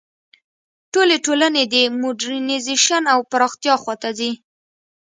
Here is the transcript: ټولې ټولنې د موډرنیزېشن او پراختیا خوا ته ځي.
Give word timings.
ټولې 0.93 1.15
ټولنې 1.25 1.63
د 1.73 1.75
موډرنیزېشن 2.01 3.03
او 3.13 3.19
پراختیا 3.31 3.75
خوا 3.81 3.95
ته 4.01 4.09
ځي. 4.17 4.31